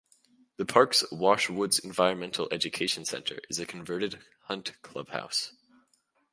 The 0.57 0.65
park's 0.65 1.03
Wash 1.11 1.47
Woods 1.47 1.77
Environmental 1.77 2.47
Education 2.49 3.05
Center 3.05 3.39
is 3.51 3.59
a 3.59 3.67
converted 3.67 4.17
hunt 4.45 4.71
clubhouse. 4.81 5.53